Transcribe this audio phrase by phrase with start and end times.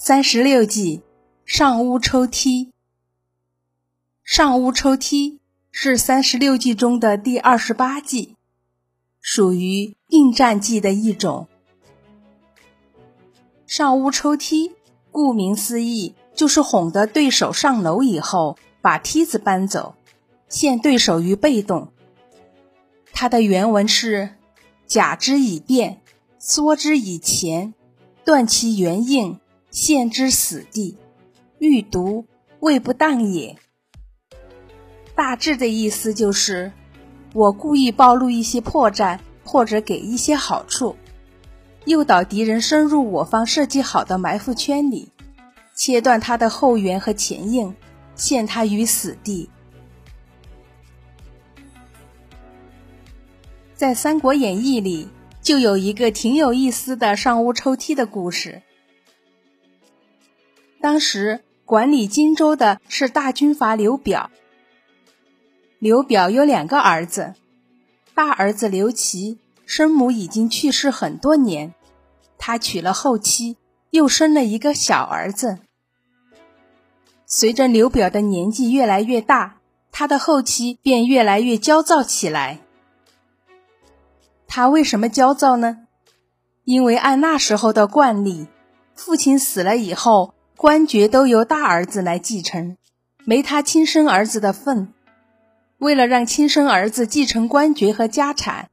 [0.00, 1.02] 三十六计，
[1.44, 2.72] 上屋抽梯。
[4.22, 5.40] 上屋抽梯
[5.72, 8.36] 是三十六计中的第二十八计，
[9.20, 11.48] 属于应战计的一种。
[13.66, 14.70] 上屋抽梯，
[15.10, 19.96] 顾名思义，就是哄得对手上楼以后，把梯子搬走，
[20.48, 21.92] 陷对手于被动。
[23.12, 24.36] 它的原文是：
[24.86, 26.00] 假之以变，
[26.38, 27.74] 缩之以前，
[28.24, 29.40] 断其原应。
[29.70, 30.96] 陷之死地，
[31.58, 32.24] 欲读
[32.60, 33.56] 未不当也。
[35.14, 36.72] 大致的意思就是，
[37.34, 40.96] 我故意暴露一些破绽，或者给一些好处，
[41.84, 45.12] 诱导敌人深入我方设计好的埋伏圈里，
[45.74, 47.74] 切断他的后援和前应，
[48.14, 49.50] 陷他于死地。
[53.74, 55.08] 在《三国演义》里，
[55.42, 58.62] 就有一个挺有意思的上屋抽梯的故事。
[60.80, 64.30] 当时管理荆州的是大军阀刘表。
[65.78, 67.34] 刘表有两个儿子，
[68.14, 71.74] 大儿子刘琦生母已经去世很多年，
[72.38, 73.56] 他娶了后妻，
[73.90, 75.58] 又生了一个小儿子。
[77.26, 79.58] 随着刘表的年纪越来越大，
[79.92, 82.60] 他的后妻便越来越焦躁起来。
[84.46, 85.86] 他为什么焦躁呢？
[86.64, 88.46] 因为按那时候的惯例，
[88.94, 90.34] 父亲死了以后。
[90.60, 92.76] 官爵都由大儿子来继承，
[93.24, 94.92] 没他亲生儿子的份。
[95.78, 98.68] 为了让亲生儿子继承官爵和家产，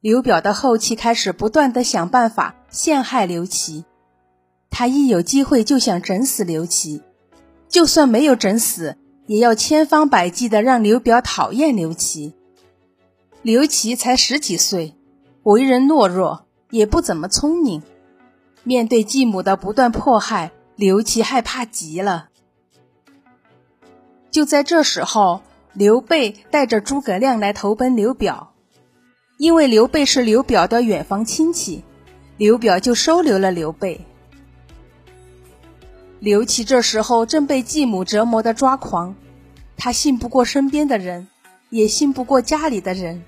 [0.00, 3.84] 刘表的后期开始不断的想办法陷害刘琦。
[4.70, 7.02] 他一有机会就想整死刘琦，
[7.68, 12.34] 就算没有整死，也要千方百计的让刘表讨厌刘琦。
[13.42, 14.94] 刘琦才十几岁，
[15.42, 17.82] 为人懦弱，也不怎么聪明，
[18.62, 20.52] 面对继母的不断迫害。
[20.76, 22.28] 刘琦害怕极了。
[24.30, 25.40] 就在这时候，
[25.72, 28.52] 刘备带着诸葛亮来投奔刘表，
[29.38, 31.82] 因为刘备是刘表的远房亲戚，
[32.36, 34.04] 刘表就收留了刘备。
[36.20, 39.14] 刘琦这时候正被继母折磨的抓狂，
[39.78, 41.26] 他信不过身边的人，
[41.70, 43.22] 也信不过家里的人，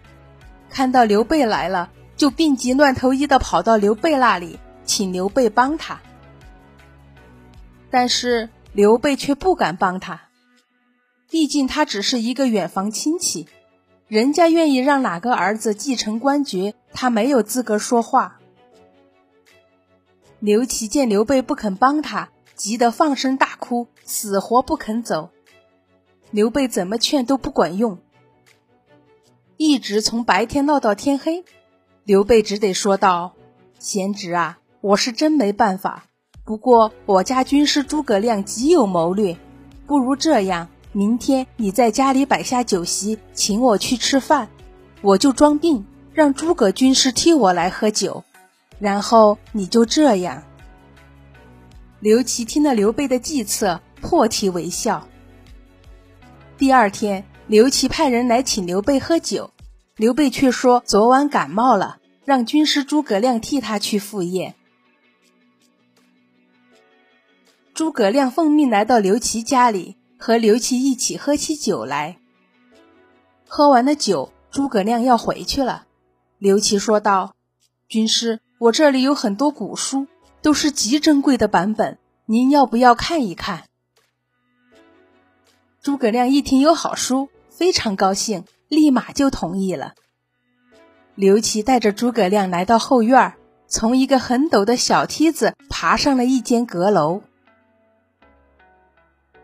[0.69, 5.98] 看到刘备来了，就病急乱投医的跑到刘备那里，请刘备帮他。
[7.91, 10.28] 但是刘备却不敢帮他，
[11.31, 13.49] 毕竟他只是一个远房亲戚，
[14.06, 18.41] 人家愿意让哪个儿子继承官爵，他没有资格说话。
[20.38, 25.31] 刘琦见刘备不肯帮他，急得放声大哭，死活不肯走。
[26.31, 27.98] 刘备怎么劝都不管用，
[29.56, 31.43] 一直从白天闹到天黑，
[32.04, 33.34] 刘备只得说道
[33.81, 36.04] ：“贤侄啊，我是真没办法。”
[36.48, 39.36] 不过我家军师诸葛亮极有谋略，
[39.86, 44.48] 不如这样，明天你在家里摆下酒席，请我去吃饭，
[45.03, 48.25] 我就装病，让诸葛军师替我来喝酒，
[48.78, 50.42] 然后你就这样。
[52.00, 55.06] 刘琦听了刘备的计策，破涕为笑。
[56.56, 59.50] 第二天，刘琦派人来请刘备喝酒，
[59.98, 64.54] 刘备却说昨晚感冒了，让军师诸葛亮替他去赴宴。
[67.78, 72.19] 诸葛亮奉命来到刘琦家里，和刘琦一起喝起酒来。
[73.47, 75.84] 喝完了酒，诸葛亮要回去了。
[76.39, 77.37] 刘琦说道
[77.87, 80.09] ：“军师，我这里有很多古书，
[80.43, 83.66] 都是极珍贵的版本，您要不要看一看？”
[85.81, 89.93] 诸葛亮一听有好书，非常高兴，立马就同意了。
[91.15, 93.34] 刘琦带着诸葛亮来到后院，
[93.69, 97.22] 从一个很陡的小梯子爬上了一间阁楼。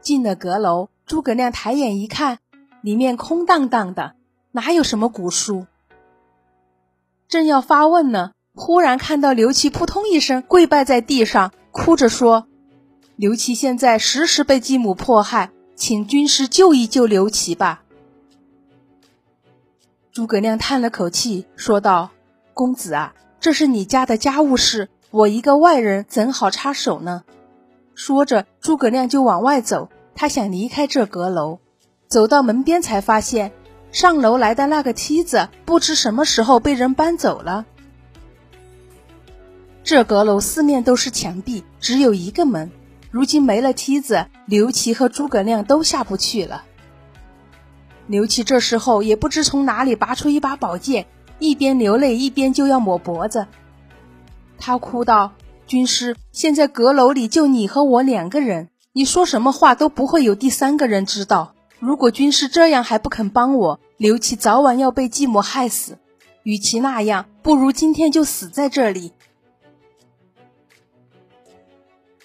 [0.04, 2.38] 进了阁楼，诸葛亮抬眼一看，
[2.82, 4.15] 里面空荡荡的，
[4.53, 5.66] 哪有什么古书？
[7.26, 12.47] 正要发问呢，忽然看到刘琦扑通一声跪拜在地上，哭着说
[13.16, 17.83] ：“刘琦现在时时被继母迫害，请军师救一救刘琦吧。”
[20.12, 22.10] 诸葛亮叹了口气，说道
[22.53, 27.24] ：“公子啊，这是你家的家务事，我一个外人怎好插手呢？”
[27.97, 29.89] 说着，诸葛亮就往外走。
[30.15, 31.59] 他想离开这阁楼，
[32.07, 33.53] 走到门边才发现，
[33.91, 37.66] 上楼来的那个梯子不知什么时候被人搬走了。
[39.83, 42.71] 这阁楼四面都是墙壁，只有一个门，
[43.11, 46.65] 如今没了梯子，刘琦和诸葛亮都下不去了。
[48.07, 51.07] 刘琦这时候也不知从哪里拔出一把宝剑，
[51.39, 53.47] 一边流泪一边就要抹脖子。
[54.59, 55.33] 他哭道
[55.66, 61.56] ：“军师，现在阁楼里就你和我两个人，你说什么话都不会有第三个人知道。
[61.80, 65.98] 如果军师这样还不肯帮我，刘琦早晚要被继母害死。
[66.44, 69.12] 与其那样，不如今天就死在这里。”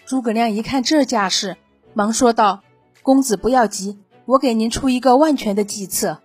[0.06, 1.58] 诸葛亮一看这架势，
[1.96, 2.62] 忙说道
[3.02, 6.20] ：“公子不要急，我给您出一个万全的计策。”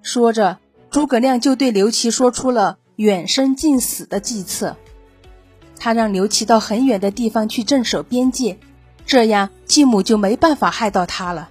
[0.00, 0.58] 说着，
[0.90, 4.78] 诸葛亮就对刘琦说出了远身近死的计策。
[5.78, 8.58] 他让刘琦到很远的地方去镇守边界，
[9.10, 11.50] 这样继母就没办法害到他了。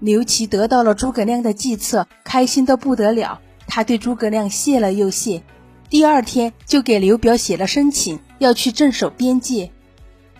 [0.00, 3.42] 刘琦得到了诸葛亮的计策，开心的不得了。
[3.66, 5.42] 他对诸葛亮谢了又谢，
[5.90, 8.18] 第二天就给刘表写了申请。
[8.38, 9.72] 要去镇守边界，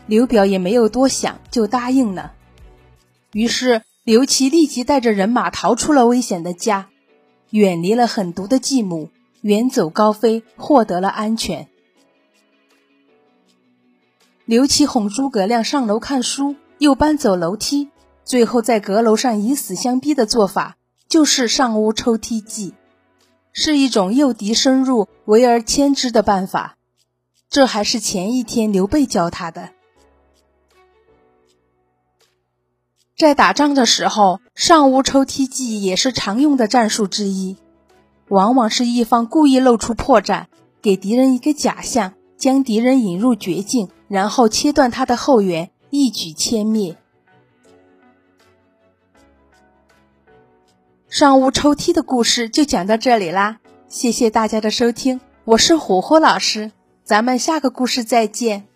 [0.06, 2.32] 刘表也没有多想，就答应了。
[3.34, 6.88] 于是刘琦立即带着人马逃出了危险的家，
[7.50, 9.10] 远离了狠毒的继母，
[9.42, 11.68] 远走高飞，获得了安全。
[14.46, 17.88] 刘琦哄诸葛亮上楼看书，又搬走楼梯，
[18.24, 20.76] 最后在阁楼上以死相逼的做法，
[21.08, 22.74] 就是上屋抽梯计，
[23.52, 26.76] 是一种诱敌深入、围而歼之的办法。
[27.48, 29.70] 这还是前一天刘备教他的。
[33.16, 37.56] 在打仗的时候，上屋抽梯计也是常用的战术之一。
[38.28, 40.46] 往往是一方故意露出破绽，
[40.82, 46.96] 给敌人一个假象，将敌人引入绝境，然后切断他的后援，一举歼灭。
[51.08, 56.72] 上屋抽梯的故事就讲到这里啦，谢谢大家的收听，我是虎虎老师。
[57.04, 58.66] 咱们下个故事再见。